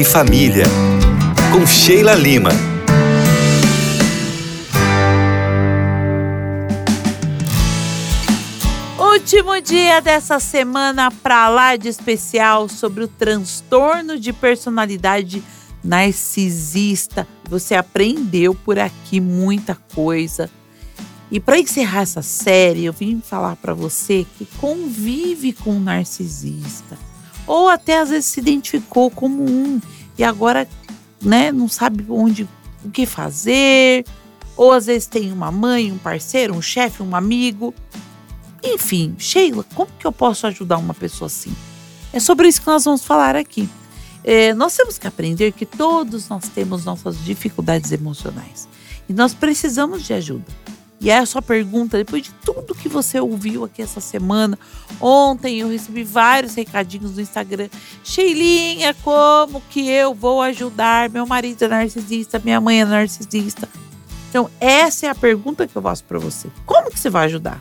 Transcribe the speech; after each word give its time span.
E 0.00 0.04
Família, 0.04 0.64
com 1.52 1.66
Sheila 1.66 2.14
Lima. 2.14 2.48
Último 8.98 9.60
dia 9.60 10.00
dessa 10.00 10.40
semana 10.40 11.10
para 11.10 11.48
lá 11.50 11.76
de 11.76 11.88
especial 11.88 12.70
sobre 12.70 13.04
o 13.04 13.08
transtorno 13.08 14.18
de 14.18 14.32
personalidade 14.32 15.42
narcisista. 15.84 17.28
Você 17.50 17.74
aprendeu 17.74 18.54
por 18.54 18.78
aqui 18.78 19.20
muita 19.20 19.74
coisa. 19.94 20.48
E 21.30 21.38
para 21.38 21.58
encerrar 21.58 22.00
essa 22.00 22.22
série, 22.22 22.86
eu 22.86 22.94
vim 22.94 23.20
falar 23.20 23.56
para 23.56 23.74
você 23.74 24.26
que 24.38 24.46
convive 24.58 25.52
com 25.52 25.72
um 25.72 25.80
narcisista 25.80 27.11
ou 27.46 27.68
até 27.68 27.98
às 28.00 28.10
vezes 28.10 28.26
se 28.26 28.40
identificou 28.40 29.10
como 29.10 29.42
um 29.42 29.80
e 30.16 30.24
agora, 30.24 30.68
né, 31.20 31.50
não 31.52 31.68
sabe 31.68 32.04
onde 32.08 32.48
o 32.84 32.90
que 32.90 33.06
fazer, 33.06 34.04
ou 34.56 34.72
às 34.72 34.86
vezes 34.86 35.06
tem 35.06 35.32
uma 35.32 35.50
mãe, 35.50 35.90
um 35.90 35.98
parceiro, 35.98 36.54
um 36.54 36.62
chefe, 36.62 37.02
um 37.02 37.16
amigo. 37.16 37.74
Enfim, 38.62 39.14
Sheila, 39.18 39.64
como 39.74 39.90
que 39.98 40.06
eu 40.06 40.12
posso 40.12 40.46
ajudar 40.46 40.78
uma 40.78 40.94
pessoa 40.94 41.26
assim? 41.26 41.52
É 42.12 42.20
sobre 42.20 42.48
isso 42.48 42.60
que 42.60 42.66
nós 42.66 42.84
vamos 42.84 43.02
falar 43.02 43.34
aqui. 43.34 43.68
É, 44.22 44.54
nós 44.54 44.76
temos 44.76 44.98
que 44.98 45.06
aprender 45.06 45.52
que 45.52 45.66
todos 45.66 46.28
nós 46.28 46.48
temos 46.48 46.84
nossas 46.84 47.18
dificuldades 47.24 47.90
emocionais 47.90 48.68
e 49.08 49.12
nós 49.12 49.34
precisamos 49.34 50.04
de 50.04 50.12
ajuda. 50.12 50.44
E 51.02 51.10
é 51.10 51.18
a 51.18 51.26
sua 51.26 51.42
pergunta, 51.42 51.98
depois 51.98 52.22
de 52.22 52.30
tudo 52.44 52.76
que 52.76 52.88
você 52.88 53.18
ouviu 53.18 53.64
aqui 53.64 53.82
essa 53.82 54.00
semana, 54.00 54.56
ontem 55.00 55.58
eu 55.58 55.68
recebi 55.68 56.04
vários 56.04 56.54
recadinhos 56.54 57.16
no 57.16 57.20
Instagram. 57.20 57.68
Sheilinha, 58.04 58.94
como 59.02 59.60
que 59.68 59.90
eu 59.90 60.14
vou 60.14 60.40
ajudar? 60.40 61.10
Meu 61.10 61.26
marido 61.26 61.64
é 61.64 61.68
narcisista, 61.68 62.40
minha 62.42 62.60
mãe 62.60 62.82
é 62.82 62.84
narcisista. 62.84 63.68
Então, 64.30 64.48
essa 64.60 65.06
é 65.06 65.08
a 65.08 65.14
pergunta 65.14 65.66
que 65.66 65.74
eu 65.74 65.82
faço 65.82 66.04
para 66.04 66.20
você. 66.20 66.48
Como 66.64 66.88
que 66.88 67.00
você 67.00 67.10
vai 67.10 67.26
ajudar? 67.26 67.60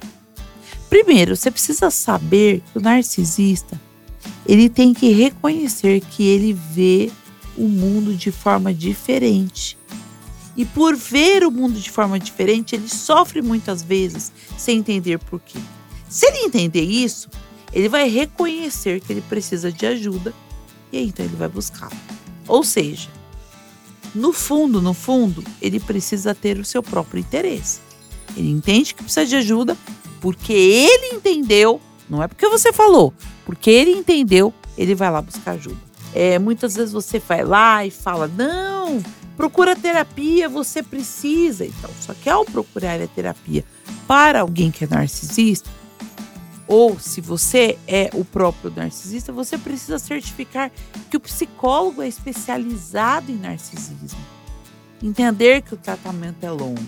Primeiro, 0.87 1.35
você 1.35 1.49
precisa 1.49 1.89
saber 1.89 2.61
que 2.71 2.77
o 2.77 2.81
narcisista, 2.81 3.81
ele 4.45 4.69
tem 4.69 4.93
que 4.93 5.11
reconhecer 5.13 5.99
que 6.01 6.27
ele 6.27 6.53
vê 6.53 7.11
o 7.57 7.67
mundo 7.67 8.13
de 8.13 8.31
forma 8.31 8.71
diferente 8.71 9.77
e 10.55 10.65
por 10.65 10.95
ver 10.95 11.43
o 11.43 11.51
mundo 11.51 11.79
de 11.79 11.89
forma 11.89 12.19
diferente, 12.19 12.75
ele 12.75 12.89
sofre 12.89 13.41
muitas 13.41 13.81
vezes 13.81 14.31
sem 14.57 14.79
entender 14.79 15.17
por 15.19 15.39
quê. 15.39 15.59
Se 16.09 16.25
ele 16.25 16.39
entender 16.39 16.83
isso, 16.83 17.29
ele 17.71 17.87
vai 17.87 18.09
reconhecer 18.09 18.99
que 18.99 19.13
ele 19.13 19.21
precisa 19.21 19.71
de 19.71 19.85
ajuda 19.85 20.33
e 20.91 20.97
aí, 20.97 21.07
então 21.07 21.25
ele 21.25 21.35
vai 21.35 21.47
buscá-la. 21.47 21.95
Ou 22.47 22.63
seja, 22.63 23.09
no 24.13 24.33
fundo, 24.33 24.81
no 24.81 24.93
fundo, 24.93 25.43
ele 25.61 25.79
precisa 25.79 26.35
ter 26.35 26.59
o 26.59 26.65
seu 26.65 26.83
próprio 26.83 27.19
interesse. 27.19 27.79
Ele 28.35 28.49
entende 28.49 28.93
que 28.93 29.03
precisa 29.03 29.25
de 29.25 29.35
ajuda 29.37 29.77
porque 30.19 30.53
ele 30.53 31.15
entendeu, 31.15 31.81
não 32.09 32.21
é 32.21 32.27
porque 32.27 32.47
você 32.49 32.73
falou, 32.73 33.13
porque 33.45 33.69
ele 33.69 33.91
entendeu, 33.91 34.53
ele 34.77 34.93
vai 34.93 35.09
lá 35.09 35.21
buscar 35.21 35.51
ajuda. 35.51 35.77
É, 36.13 36.37
muitas 36.37 36.75
vezes 36.75 36.91
você 36.91 37.19
vai 37.19 37.43
lá 37.43 37.85
e 37.85 37.91
fala: 37.91 38.27
Não, 38.27 39.01
Procura 39.41 39.75
terapia, 39.75 40.47
você 40.47 40.83
precisa. 40.83 41.65
Então, 41.65 41.89
só 41.99 42.13
que 42.13 42.29
ao 42.29 42.45
procurar 42.45 43.01
a 43.01 43.07
terapia 43.07 43.65
para 44.07 44.41
alguém 44.41 44.69
que 44.69 44.83
é 44.83 44.87
narcisista, 44.87 45.67
ou 46.67 46.99
se 46.99 47.21
você 47.21 47.75
é 47.87 48.11
o 48.13 48.23
próprio 48.23 48.71
narcisista, 48.75 49.33
você 49.33 49.57
precisa 49.57 49.97
certificar 49.97 50.71
que 51.09 51.17
o 51.17 51.19
psicólogo 51.19 52.03
é 52.03 52.07
especializado 52.07 53.31
em 53.31 53.35
narcisismo. 53.35 54.19
Entender 55.01 55.63
que 55.63 55.73
o 55.73 55.77
tratamento 55.77 56.43
é 56.43 56.51
longo. 56.51 56.85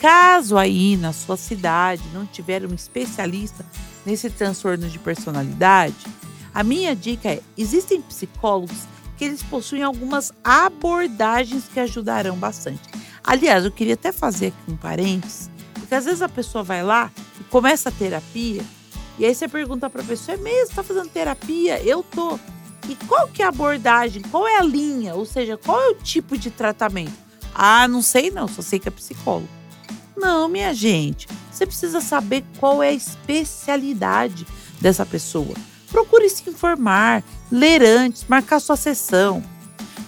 Caso 0.00 0.58
aí 0.58 0.96
na 0.96 1.12
sua 1.12 1.36
cidade 1.36 2.02
não 2.12 2.26
tiver 2.26 2.66
um 2.66 2.74
especialista 2.74 3.64
nesse 4.04 4.28
transtorno 4.30 4.88
de 4.88 4.98
personalidade, 4.98 5.94
a 6.52 6.64
minha 6.64 6.96
dica 6.96 7.28
é: 7.28 7.40
existem 7.56 8.02
psicólogos 8.02 8.88
que 9.22 9.26
eles 9.26 9.42
possuem 9.44 9.84
algumas 9.84 10.32
abordagens 10.42 11.68
que 11.72 11.78
ajudarão 11.78 12.36
bastante. 12.36 12.80
Aliás, 13.22 13.64
eu 13.64 13.70
queria 13.70 13.94
até 13.94 14.10
fazer 14.10 14.48
aqui 14.48 14.72
um 14.72 14.76
parênteses, 14.76 15.48
porque 15.74 15.94
às 15.94 16.06
vezes 16.06 16.22
a 16.22 16.28
pessoa 16.28 16.64
vai 16.64 16.82
lá 16.82 17.08
e 17.40 17.44
começa 17.44 17.88
a 17.88 17.92
terapia, 17.92 18.64
e 19.16 19.24
aí 19.24 19.32
você 19.32 19.46
pergunta 19.46 19.88
para 19.88 20.02
a 20.02 20.04
pessoa: 20.04 20.36
é 20.36 20.40
mesmo? 20.40 20.74
Tá 20.74 20.82
fazendo 20.82 21.08
terapia? 21.08 21.80
Eu 21.84 22.02
tô. 22.02 22.36
E 22.88 22.96
qual 23.06 23.28
que 23.28 23.42
é 23.42 23.44
a 23.44 23.50
abordagem? 23.50 24.22
Qual 24.22 24.48
é 24.48 24.58
a 24.58 24.62
linha? 24.64 25.14
Ou 25.14 25.24
seja, 25.24 25.56
qual 25.56 25.80
é 25.80 25.90
o 25.90 25.94
tipo 25.94 26.36
de 26.36 26.50
tratamento? 26.50 27.12
Ah, 27.54 27.86
não 27.86 28.02
sei 28.02 28.28
não, 28.28 28.48
só 28.48 28.60
sei 28.60 28.80
que 28.80 28.88
é 28.88 28.90
psicólogo. 28.90 29.48
Não, 30.16 30.48
minha 30.48 30.74
gente, 30.74 31.28
você 31.48 31.64
precisa 31.64 32.00
saber 32.00 32.42
qual 32.58 32.82
é 32.82 32.88
a 32.88 32.92
especialidade 32.92 34.44
dessa 34.80 35.06
pessoa. 35.06 35.54
Procure 35.92 36.28
se 36.28 36.48
informar, 36.48 37.22
ler 37.50 37.82
antes, 37.82 38.24
marcar 38.26 38.58
sua 38.58 38.76
sessão. 38.76 39.42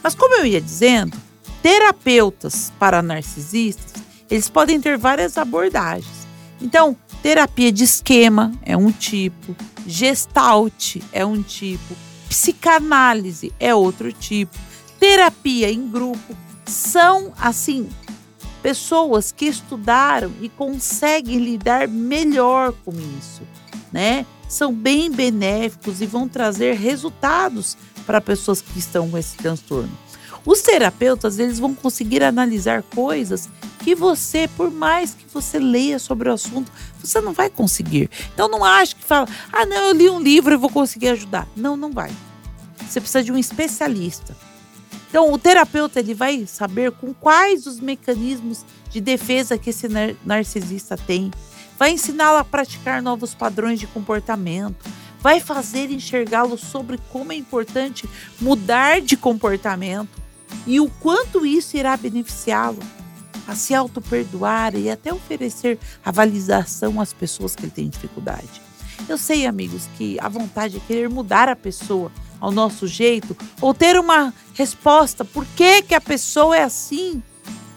Mas 0.02 0.14
como 0.14 0.34
eu 0.34 0.46
ia 0.46 0.60
dizendo, 0.60 1.16
terapeutas 1.62 2.72
para 2.78 3.02
narcisistas, 3.02 4.02
eles 4.30 4.48
podem 4.48 4.80
ter 4.80 4.98
várias 4.98 5.38
abordagens. 5.38 6.26
Então, 6.60 6.96
terapia 7.22 7.70
de 7.70 7.84
esquema 7.84 8.50
é 8.62 8.76
um 8.76 8.90
tipo, 8.90 9.54
gestalt 9.86 10.96
é 11.12 11.24
um 11.24 11.42
tipo, 11.42 11.94
psicanálise 12.28 13.52
é 13.60 13.74
outro 13.74 14.12
tipo, 14.12 14.56
terapia 14.98 15.70
em 15.70 15.88
grupo 15.88 16.34
são 16.66 17.32
assim 17.38 17.88
pessoas 18.62 19.30
que 19.30 19.44
estudaram 19.44 20.32
e 20.40 20.48
conseguem 20.48 21.38
lidar 21.38 21.86
melhor 21.86 22.72
com 22.84 22.92
isso, 23.18 23.42
né? 23.92 24.24
São 24.48 24.72
bem 24.72 25.10
benéficos 25.10 26.00
e 26.00 26.06
vão 26.06 26.28
trazer 26.28 26.74
resultados 26.74 27.76
para 28.06 28.20
pessoas 28.20 28.60
que 28.60 28.78
estão 28.78 29.10
com 29.10 29.18
esse 29.18 29.36
transtorno. 29.36 29.90
Os 30.46 30.60
terapeutas, 30.60 31.38
eles 31.38 31.58
vão 31.58 31.74
conseguir 31.74 32.22
analisar 32.22 32.82
coisas 32.82 33.48
que 33.82 33.94
você, 33.94 34.46
por 34.56 34.70
mais 34.70 35.14
que 35.14 35.24
você 35.32 35.58
leia 35.58 35.98
sobre 35.98 36.28
o 36.28 36.32
assunto, 36.32 36.70
você 37.02 37.20
não 37.20 37.32
vai 37.32 37.48
conseguir. 37.48 38.10
Então 38.32 38.48
não 38.48 38.62
acho 38.62 38.96
que 38.96 39.04
fala: 39.04 39.26
"Ah, 39.52 39.64
não, 39.64 39.88
eu 39.88 39.92
li 39.94 40.10
um 40.10 40.20
livro 40.20 40.52
e 40.52 40.58
vou 40.58 40.70
conseguir 40.70 41.08
ajudar". 41.08 41.48
Não, 41.56 41.76
não 41.76 41.90
vai. 41.90 42.10
Você 42.86 43.00
precisa 43.00 43.24
de 43.24 43.32
um 43.32 43.38
especialista. 43.38 44.36
Então, 45.14 45.32
o 45.32 45.38
terapeuta 45.38 46.00
ele 46.00 46.12
vai 46.12 46.44
saber 46.44 46.90
com 46.90 47.14
quais 47.14 47.66
os 47.66 47.78
mecanismos 47.78 48.64
de 48.90 49.00
defesa 49.00 49.56
que 49.56 49.70
esse 49.70 49.86
narcisista 50.24 50.96
tem, 50.96 51.30
vai 51.78 51.90
ensiná-lo 51.92 52.38
a 52.38 52.44
praticar 52.44 53.02
novos 53.02 53.34
padrões 53.34 53.80
de 53.80 53.86
comportamento, 53.86 54.84
vai 55.20 55.40
fazer 55.40 55.90
enxergá-lo 55.90 56.58
sobre 56.58 56.98
como 57.10 57.32
é 57.32 57.34
importante 57.34 58.08
mudar 58.40 59.00
de 59.00 59.16
comportamento 59.16 60.22
e 60.66 60.78
o 60.80 60.88
quanto 61.00 61.46
isso 61.46 61.76
irá 61.76 61.96
beneficiá-lo 61.96 62.80
a 63.46 63.54
se 63.54 63.74
auto-perdoar 63.74 64.74
e 64.74 64.90
até 64.90 65.12
oferecer 65.12 65.78
avaliação 66.04 67.00
às 67.00 67.12
pessoas 67.12 67.54
que 67.54 67.68
tem 67.68 67.88
dificuldade. 67.88 68.62
Eu 69.08 69.18
sei, 69.18 69.46
amigos, 69.46 69.88
que 69.96 70.18
a 70.20 70.28
vontade 70.28 70.76
é 70.76 70.80
querer 70.80 71.08
mudar 71.08 71.48
a 71.48 71.56
pessoa 71.56 72.10
ao 72.40 72.52
nosso 72.52 72.86
jeito 72.86 73.36
ou 73.60 73.74
ter 73.74 73.98
uma 73.98 74.32
resposta 74.54 75.24
por 75.24 75.44
que, 75.56 75.82
que 75.82 75.94
a 75.94 76.00
pessoa 76.00 76.56
é 76.56 76.62
assim. 76.62 77.22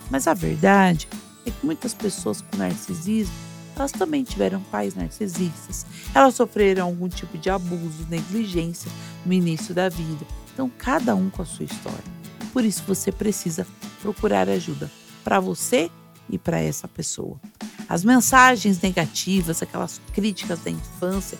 Mas 0.09 0.27
a 0.27 0.33
verdade 0.33 1.07
é 1.45 1.51
que 1.51 1.65
muitas 1.65 1.93
pessoas 1.93 2.41
com 2.41 2.57
narcisismo 2.57 3.46
elas 3.77 3.91
também 3.91 4.23
tiveram 4.23 4.61
pais 4.63 4.95
narcisistas. 4.95 5.85
Elas 6.13 6.35
sofreram 6.35 6.85
algum 6.85 7.07
tipo 7.07 7.37
de 7.37 7.49
abuso, 7.49 8.07
negligência 8.09 8.91
no 9.25 9.33
início 9.33 9.73
da 9.73 9.89
vida. 9.89 10.25
Então, 10.53 10.71
cada 10.77 11.15
um 11.15 11.29
com 11.29 11.41
a 11.41 11.45
sua 11.45 11.65
história. 11.65 12.03
Por 12.51 12.65
isso, 12.65 12.83
você 12.87 13.11
precisa 13.11 13.67
procurar 14.01 14.49
ajuda 14.49 14.89
para 15.23 15.39
você 15.39 15.91
e 16.29 16.37
para 16.37 16.59
essa 16.59 16.87
pessoa. 16.87 17.39
As 17.87 18.03
mensagens 18.03 18.81
negativas, 18.81 19.61
aquelas 19.61 20.01
críticas 20.13 20.59
da 20.59 20.71
infância, 20.71 21.37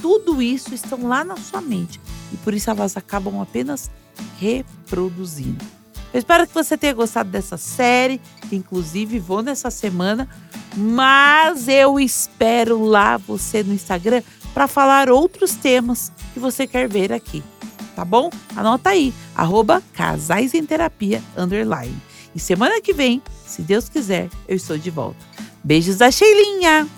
tudo 0.00 0.40
isso 0.40 0.74
estão 0.74 1.08
lá 1.08 1.24
na 1.24 1.36
sua 1.36 1.60
mente 1.60 2.00
e 2.32 2.36
por 2.38 2.54
isso 2.54 2.70
elas 2.70 2.96
acabam 2.96 3.40
apenas 3.40 3.90
reproduzindo. 4.38 5.64
Eu 6.12 6.18
espero 6.18 6.46
que 6.46 6.54
você 6.54 6.76
tenha 6.76 6.94
gostado 6.94 7.30
dessa 7.30 7.56
série, 7.56 8.20
inclusive 8.50 9.18
vou 9.18 9.42
nessa 9.42 9.70
semana, 9.70 10.28
mas 10.78 11.66
eu 11.66 11.98
espero 11.98 12.84
lá 12.84 13.16
você 13.16 13.62
no 13.62 13.74
Instagram 13.74 14.22
para 14.54 14.68
falar 14.68 15.10
outros 15.10 15.54
temas 15.56 16.12
que 16.32 16.38
você 16.38 16.66
quer 16.66 16.88
ver 16.88 17.12
aqui, 17.12 17.42
tá 17.96 18.04
bom? 18.04 18.30
Anota 18.56 18.90
aí, 18.90 19.12
arroba 19.34 19.82
Casais 19.92 20.54
em 20.54 20.64
Terapia, 20.64 21.22
underline. 21.36 21.96
E 22.34 22.38
semana 22.38 22.80
que 22.80 22.92
vem, 22.92 23.20
se 23.46 23.62
Deus 23.62 23.88
quiser, 23.88 24.28
eu 24.46 24.56
estou 24.56 24.78
de 24.78 24.90
volta. 24.90 25.18
Beijos 25.64 25.96
da 25.96 26.10
Sheilinha! 26.10 26.97